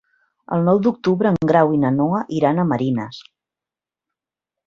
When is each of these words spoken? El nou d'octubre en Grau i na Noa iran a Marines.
El 0.55 0.63
nou 0.67 0.79
d'octubre 0.85 1.31
en 1.33 1.37
Grau 1.51 1.75
i 1.75 1.77
na 1.83 1.91
Noa 1.99 2.23
iran 2.39 2.63
a 2.63 2.67
Marines. 2.71 3.19